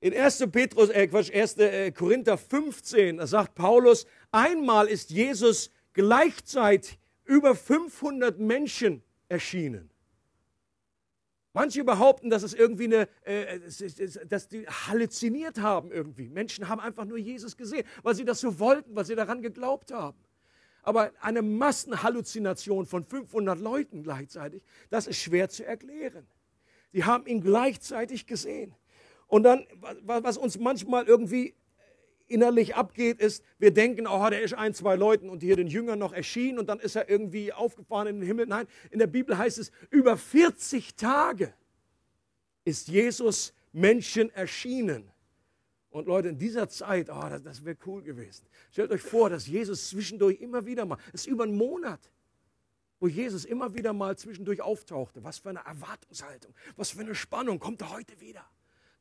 [0.00, 0.46] In 1.
[0.52, 1.56] Petrus, äh, Quatsch, 1.
[1.56, 9.91] Äh, Korinther 15, da sagt Paulus, einmal ist Jesus gleichzeitig über 500 Menschen erschienen.
[11.54, 13.60] Manche behaupten, dass es irgendwie eine, äh,
[14.26, 16.28] dass die halluziniert haben irgendwie.
[16.28, 19.92] Menschen haben einfach nur Jesus gesehen, weil sie das so wollten, weil sie daran geglaubt
[19.92, 20.18] haben.
[20.82, 26.26] Aber eine Massenhalluzination von 500 Leuten gleichzeitig, das ist schwer zu erklären.
[26.92, 28.74] Die haben ihn gleichzeitig gesehen.
[29.26, 29.66] Und dann,
[30.02, 31.54] was uns manchmal irgendwie
[32.32, 35.98] innerlich abgeht, ist, wir denken, oh, der ist ein, zwei Leuten und hier den Jüngern
[35.98, 38.46] noch erschienen und dann ist er irgendwie aufgefahren in den Himmel.
[38.46, 41.52] Nein, in der Bibel heißt es, über 40 Tage
[42.64, 45.10] ist Jesus Menschen erschienen.
[45.90, 48.46] Und Leute, in dieser Zeit, oh, das, das wäre cool gewesen.
[48.70, 52.00] Stellt euch vor, dass Jesus zwischendurch immer wieder mal, es ist über einen Monat,
[52.98, 55.22] wo Jesus immer wieder mal zwischendurch auftauchte.
[55.22, 57.58] Was für eine Erwartungshaltung, was für eine Spannung.
[57.58, 58.44] Kommt er heute wieder?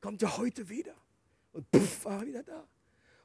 [0.01, 0.95] Kommt er heute wieder?
[1.53, 2.67] Und puff, war er wieder da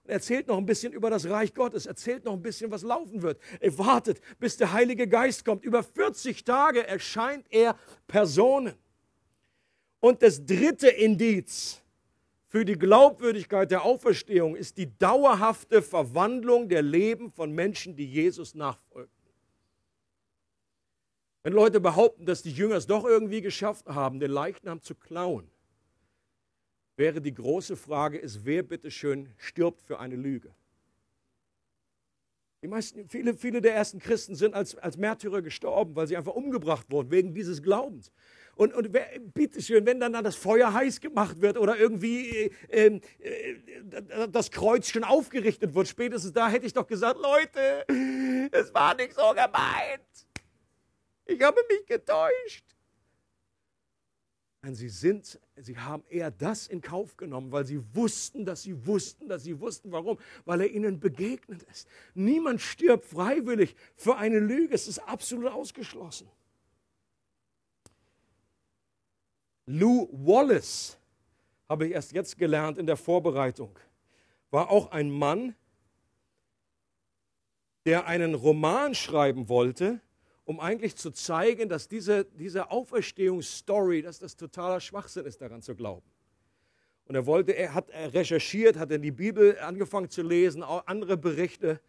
[0.08, 3.40] erzählt noch ein bisschen über das Reich Gottes, erzählt noch ein bisschen, was laufen wird.
[3.60, 5.64] Er wartet, bis der Heilige Geist kommt.
[5.64, 8.74] Über 40 Tage erscheint er Personen.
[10.00, 11.82] Und das dritte Indiz
[12.48, 18.54] für die Glaubwürdigkeit der Auferstehung ist die dauerhafte Verwandlung der Leben von Menschen, die Jesus
[18.54, 19.10] nachfolgen.
[21.42, 25.50] Wenn Leute behaupten, dass die Jünger es doch irgendwie geschafft haben, den Leichnam zu klauen,
[26.96, 30.54] wäre die große Frage, ist, wer bitteschön stirbt für eine Lüge?
[32.62, 36.34] Die meisten, viele, viele der ersten Christen sind als, als Märtyrer gestorben, weil sie einfach
[36.34, 38.10] umgebracht wurden wegen dieses Glaubens.
[38.56, 44.28] Und, und wer, bitteschön, wenn dann, das Feuer heiß gemacht wird oder irgendwie äh, äh,
[44.30, 47.84] das Kreuz schon aufgerichtet wird, spätestens da hätte ich doch gesagt, Leute,
[48.50, 50.26] es war nicht so gemeint.
[51.26, 52.75] Ich habe mich getäuscht.
[54.66, 58.84] Nein, sie sind, sie haben eher das in Kauf genommen, weil sie wussten, dass sie
[58.84, 61.86] wussten, dass sie wussten, warum, weil er ihnen begegnet ist.
[62.14, 66.28] Niemand stirbt freiwillig für eine Lüge, es ist absolut ausgeschlossen.
[69.66, 70.98] Lou Wallace,
[71.68, 73.78] habe ich erst jetzt gelernt in der Vorbereitung,
[74.50, 75.54] war auch ein Mann,
[77.84, 80.00] der einen Roman schreiben wollte,
[80.46, 85.74] um eigentlich zu zeigen, dass diese, diese Auferstehungsstory, dass das totaler Schwachsinn ist, daran zu
[85.74, 86.06] glauben.
[87.06, 91.16] Und er wollte, er hat recherchiert, hat in die Bibel angefangen zu lesen, auch andere
[91.16, 91.80] Berichte.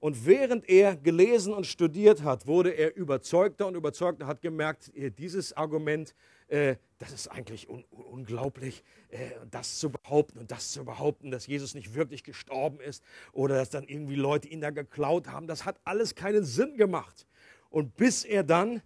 [0.00, 5.52] Und während er gelesen und studiert hat, wurde er überzeugter und überzeugter, hat gemerkt, dieses
[5.54, 6.14] Argument,
[6.46, 11.46] äh, das ist eigentlich un unglaublich, äh, das zu behaupten und das zu behaupten, dass
[11.46, 15.64] Jesus nicht wirklich gestorben ist oder dass dann irgendwie Leute ihn da geklaut haben, das
[15.64, 17.26] hat alles keinen Sinn gemacht.
[17.70, 18.82] Und bis er dann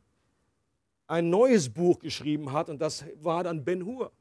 [1.07, 4.13] ein neues Buch geschrieben hat, und das war dann Ben Hur.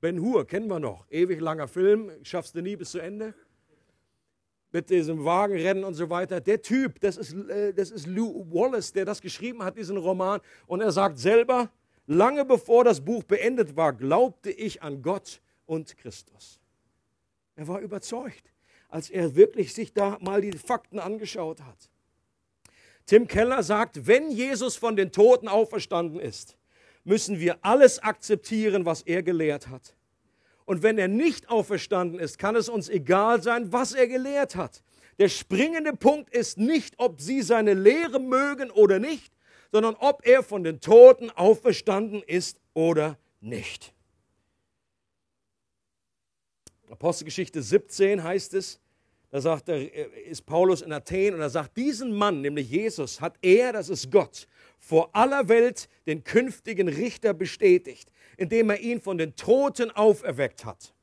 [0.00, 3.34] Ben Hur kennen wir noch, ewig langer Film, schaffst du nie bis zu Ende.
[4.70, 6.40] Mit diesem Wagenrennen und so weiter.
[6.40, 10.40] Der Typ, das ist, äh, das ist Lou Wallace, der das geschrieben hat, diesen Roman.
[10.66, 11.70] Und er sagt selber,
[12.06, 16.60] lange bevor das Buch beendet war, glaubte ich an Gott und Christus.
[17.56, 18.52] Er war überzeugt,
[18.88, 21.90] als er wirklich sich da mal die Fakten angeschaut hat.
[23.06, 26.56] Tim Keller sagt, wenn Jesus von den Toten auferstanden ist,
[27.04, 29.94] müssen wir alles akzeptieren, was er gelehrt hat.
[30.64, 34.82] Und wenn er nicht auferstanden ist, kann es uns egal sein, was er gelehrt hat.
[35.18, 39.32] Der springende Punkt ist nicht, ob sie seine Lehre mögen oder nicht,
[39.70, 43.92] sondern ob er von den Toten auferstanden ist oder nicht.
[46.90, 48.80] Apostelgeschichte 17 heißt es,
[49.34, 49.92] da sagt er,
[50.28, 54.12] ist Paulus in Athen und er sagt, diesen Mann, nämlich Jesus, hat er, das ist
[54.12, 54.46] Gott,
[54.78, 60.94] vor aller Welt den künftigen Richter bestätigt, indem er ihn von den Toten auferweckt hat.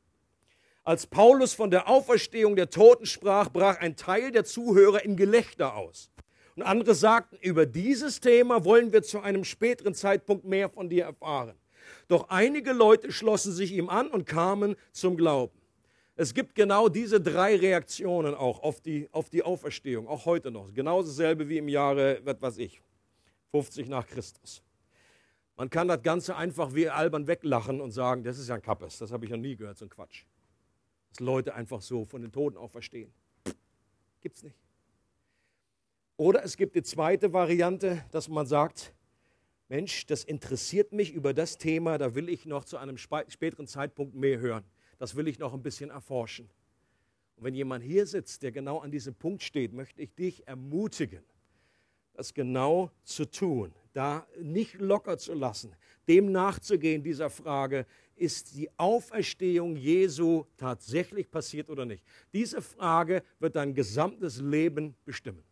[0.86, 5.76] Als Paulus von der Auferstehung der Toten sprach, brach ein Teil der Zuhörer in Gelächter
[5.76, 6.10] aus.
[6.56, 11.04] Und andere sagten, über dieses Thema wollen wir zu einem späteren Zeitpunkt mehr von dir
[11.04, 11.58] erfahren.
[12.08, 15.61] Doch einige Leute schlossen sich ihm an und kamen zum Glauben.
[16.22, 20.72] Es gibt genau diese drei Reaktionen auch auf die, auf die Auferstehung, auch heute noch.
[20.72, 22.80] Genau dasselbe wie im Jahre, was weiß ich,
[23.50, 24.62] 50 nach Christus.
[25.56, 29.00] Man kann das Ganze einfach wie albern weglachen und sagen, das ist ja ein Kappes,
[29.00, 30.26] das habe ich noch nie gehört, so ein Quatsch.
[31.10, 33.12] Dass Leute einfach so von den Toten auferstehen.
[34.22, 34.60] Gibt es nicht.
[36.18, 38.94] Oder es gibt die zweite Variante, dass man sagt,
[39.70, 44.14] Mensch, das interessiert mich über das Thema, da will ich noch zu einem späteren Zeitpunkt
[44.14, 44.64] mehr hören
[45.02, 46.48] das will ich noch ein bisschen erforschen.
[47.36, 51.24] Und wenn jemand hier sitzt, der genau an diesem Punkt steht, möchte ich dich ermutigen,
[52.14, 55.76] das genau zu tun, da nicht locker zu lassen,
[56.08, 62.06] dem nachzugehen, dieser Frage, ist die Auferstehung Jesu tatsächlich passiert oder nicht?
[62.32, 65.44] Diese Frage wird dein gesamtes Leben bestimmen.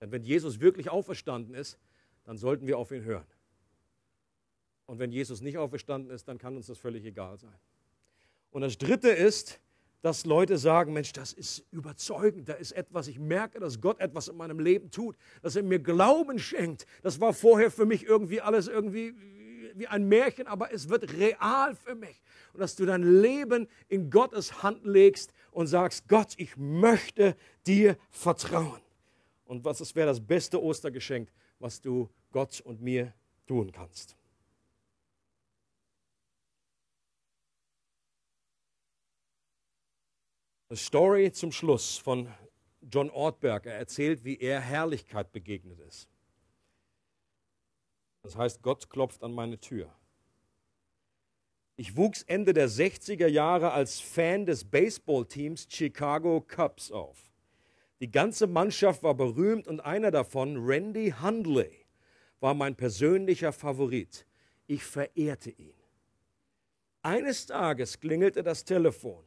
[0.00, 1.76] Denn wenn Jesus wirklich auferstanden ist,
[2.22, 3.26] dann sollten wir auf ihn hören.
[4.86, 7.54] Und wenn Jesus nicht auferstanden ist, dann kann uns das völlig egal sein.
[8.50, 9.60] Und das Dritte ist,
[10.02, 14.28] dass Leute sagen, Mensch, das ist überzeugend, da ist etwas, ich merke, dass Gott etwas
[14.28, 16.86] in meinem Leben tut, dass er mir Glauben schenkt.
[17.02, 19.14] Das war vorher für mich irgendwie alles irgendwie
[19.74, 22.22] wie ein Märchen, aber es wird real für mich.
[22.52, 27.34] Und dass du dein Leben in Gottes Hand legst und sagst, Gott, ich möchte
[27.66, 28.80] dir vertrauen.
[29.46, 33.14] Und was wäre das beste Ostergeschenk, was du Gott und mir
[33.46, 34.16] tun kannst.
[40.74, 42.26] Eine Story zum Schluss von
[42.82, 43.64] John Ortberg.
[43.66, 46.08] Er erzählt, wie er Herrlichkeit begegnet ist.
[48.24, 49.94] Das heißt, Gott klopft an meine Tür.
[51.76, 57.30] Ich wuchs Ende der 60er Jahre als Fan des Baseballteams Chicago Cubs auf.
[58.00, 61.86] Die ganze Mannschaft war berühmt und einer davon, Randy Hundley,
[62.40, 64.26] war mein persönlicher Favorit.
[64.66, 65.76] Ich verehrte ihn.
[67.02, 69.24] Eines Tages klingelte das Telefon.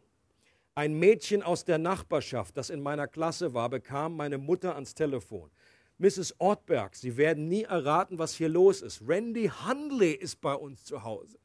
[0.77, 5.49] Ein Mädchen aus der Nachbarschaft, das in meiner Klasse war, bekam meine Mutter ans Telefon.
[5.97, 6.39] Mrs.
[6.39, 9.01] Ortberg, Sie werden nie erraten, was hier los ist.
[9.03, 11.39] Randy Hundley ist bei uns zu Hause.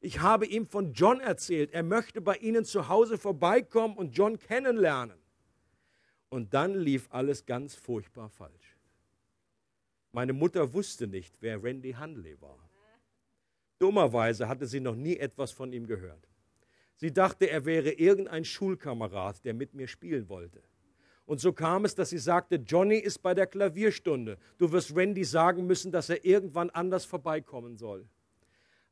[0.00, 4.38] Ich habe ihm von John erzählt, er möchte bei Ihnen zu Hause vorbeikommen und John
[4.38, 5.18] kennenlernen.
[6.28, 8.76] Und dann lief alles ganz furchtbar falsch.
[10.12, 12.70] Meine Mutter wusste nicht, wer Randy Hundley war.
[13.80, 16.28] Dummerweise hatte sie noch nie etwas von ihm gehört.
[16.96, 20.62] Sie dachte, er wäre irgendein Schulkamerad, der mit mir spielen wollte.
[21.26, 24.36] Und so kam es, dass sie sagte, Johnny ist bei der Klavierstunde.
[24.58, 28.06] Du wirst Randy sagen müssen, dass er irgendwann anders vorbeikommen soll.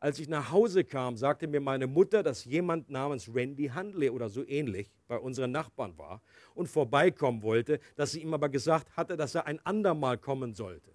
[0.01, 4.29] Als ich nach Hause kam, sagte mir meine Mutter, dass jemand namens Randy Handley oder
[4.29, 6.23] so ähnlich bei unseren Nachbarn war
[6.55, 10.91] und vorbeikommen wollte, dass sie ihm aber gesagt hatte, dass er ein andermal kommen sollte.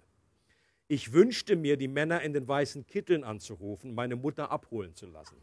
[0.88, 5.36] Ich wünschte mir, die Männer in den weißen Kitteln anzurufen, meine Mutter abholen zu lassen.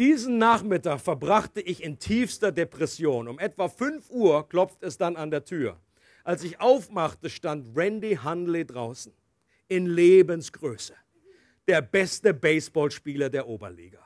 [0.00, 3.28] Diesen Nachmittag verbrachte ich in tiefster Depression.
[3.28, 5.76] Um etwa 5 Uhr klopft es dann an der Tür.
[6.24, 9.12] Als ich aufmachte, stand Randy Hundley draußen.
[9.68, 10.94] In Lebensgröße.
[11.68, 14.00] Der beste Baseballspieler der Oberliga.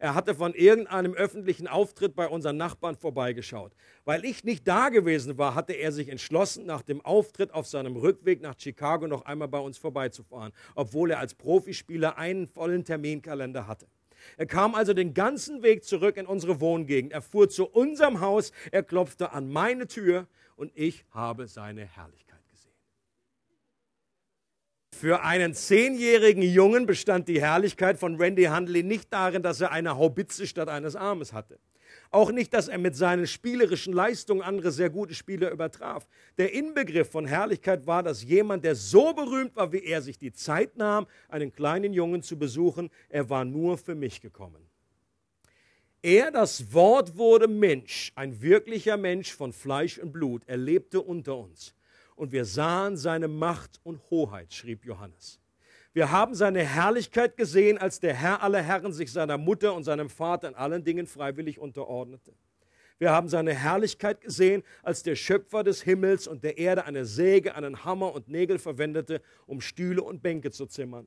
[0.00, 3.70] Er hatte von irgendeinem öffentlichen Auftritt bei unseren Nachbarn vorbeigeschaut.
[4.04, 7.94] Weil ich nicht da gewesen war, hatte er sich entschlossen, nach dem Auftritt auf seinem
[7.94, 13.68] Rückweg nach Chicago noch einmal bei uns vorbeizufahren, obwohl er als Profispieler einen vollen Terminkalender
[13.68, 13.86] hatte.
[14.36, 17.12] Er kam also den ganzen Weg zurück in unsere Wohngegend.
[17.12, 22.40] Er fuhr zu unserem Haus, er klopfte an meine Tür und ich habe seine Herrlichkeit
[22.50, 22.74] gesehen.
[24.92, 29.96] Für einen zehnjährigen Jungen bestand die Herrlichkeit von Randy Hundley nicht darin, dass er eine
[29.96, 31.58] Haubitze statt eines Armes hatte.
[32.10, 36.06] Auch nicht, dass er mit seinen spielerischen Leistungen andere sehr gute Spieler übertraf.
[36.38, 40.32] Der Inbegriff von Herrlichkeit war, dass jemand, der so berühmt war wie er, sich die
[40.32, 42.90] Zeit nahm, einen kleinen Jungen zu besuchen.
[43.08, 44.66] Er war nur für mich gekommen.
[46.02, 50.42] Er, das Wort wurde Mensch, ein wirklicher Mensch von Fleisch und Blut.
[50.46, 51.74] Er lebte unter uns.
[52.14, 55.40] Und wir sahen seine Macht und Hoheit, schrieb Johannes.
[55.96, 60.10] Wir haben seine Herrlichkeit gesehen, als der Herr aller Herren sich seiner Mutter und seinem
[60.10, 62.34] Vater in allen Dingen freiwillig unterordnete.
[62.98, 67.54] Wir haben seine Herrlichkeit gesehen, als der Schöpfer des Himmels und der Erde eine Säge,
[67.54, 71.06] einen Hammer und Nägel verwendete, um Stühle und Bänke zu zimmern.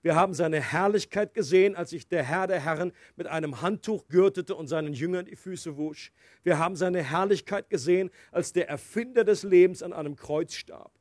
[0.00, 4.54] Wir haben seine Herrlichkeit gesehen, als sich der Herr der Herren mit einem Handtuch gürtete
[4.54, 6.12] und seinen Jüngern die Füße wusch.
[6.44, 10.92] Wir haben seine Herrlichkeit gesehen, als der Erfinder des Lebens an einem Kreuz starb.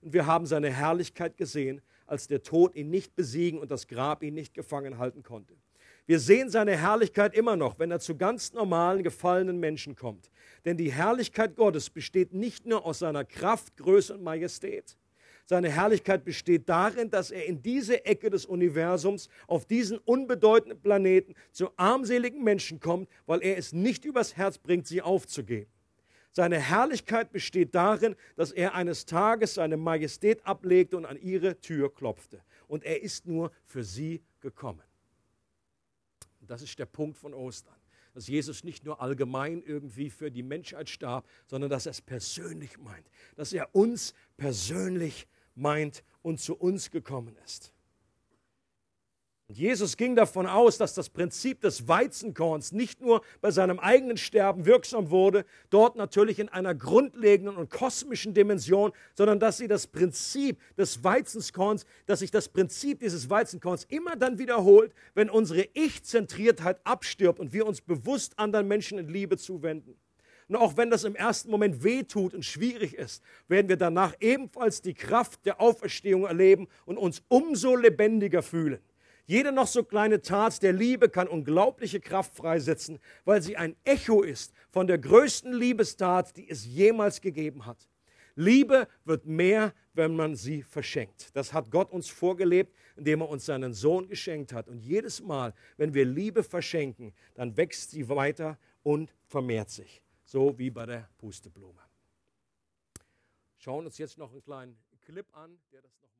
[0.00, 4.22] Und wir haben seine Herrlichkeit gesehen, als der Tod ihn nicht besiegen und das Grab
[4.22, 5.54] ihn nicht gefangen halten konnte.
[6.06, 10.30] Wir sehen seine Herrlichkeit immer noch, wenn er zu ganz normalen, gefallenen Menschen kommt.
[10.64, 14.96] Denn die Herrlichkeit Gottes besteht nicht nur aus seiner Kraft, Größe und Majestät,
[15.48, 21.34] seine Herrlichkeit besteht darin, dass er in diese Ecke des Universums, auf diesen unbedeutenden Planeten,
[21.52, 25.70] zu armseligen Menschen kommt, weil er es nicht übers Herz bringt, sie aufzugeben.
[26.32, 31.92] Seine Herrlichkeit besteht darin, dass er eines Tages seine Majestät ablegte und an ihre Tür
[31.92, 32.42] klopfte.
[32.66, 34.82] Und er ist nur für sie gekommen.
[36.40, 37.74] Das ist der Punkt von Ostern.
[38.14, 42.78] Dass Jesus nicht nur allgemein irgendwie für die Menschheit starb, sondern dass er es persönlich
[42.78, 43.06] meint.
[43.36, 47.72] Dass er uns persönlich meint und zu uns gekommen ist.
[49.48, 54.18] Und Jesus ging davon aus, dass das Prinzip des Weizenkorns nicht nur bei seinem eigenen
[54.18, 59.86] Sterben wirksam wurde, dort natürlich in einer grundlegenden und kosmischen Dimension, sondern dass sie das
[59.86, 66.78] Prinzip des Weizenkorns, dass sich das Prinzip dieses Weizenkorns immer dann wiederholt, wenn unsere Ich-Zentriertheit
[66.84, 69.98] abstirbt und wir uns bewusst anderen Menschen in Liebe zuwenden.
[70.48, 74.82] Und auch wenn das im ersten Moment wehtut und schwierig ist, werden wir danach ebenfalls
[74.82, 78.80] die Kraft der Auferstehung erleben und uns umso lebendiger fühlen.
[79.28, 84.22] Jede noch so kleine Tat der Liebe kann unglaubliche Kraft freisetzen, weil sie ein Echo
[84.22, 87.76] ist von der größten Liebestat, die es jemals gegeben hat.
[88.36, 91.36] Liebe wird mehr, wenn man sie verschenkt.
[91.36, 94.66] Das hat Gott uns vorgelebt, indem er uns seinen Sohn geschenkt hat.
[94.66, 100.58] Und jedes Mal, wenn wir Liebe verschenken, dann wächst sie weiter und vermehrt sich so
[100.58, 101.82] wie bei der Pusteblume.
[103.58, 106.17] Schauen uns jetzt noch einen kleinen Clip an, der das nochmal.